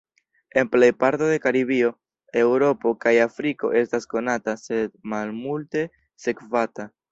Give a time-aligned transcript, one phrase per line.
[0.59, 1.91] En plej parto de Karibio,
[2.45, 5.87] Eŭropo kaj Afriko estas konata sed malmulte
[6.27, 6.91] sekvata.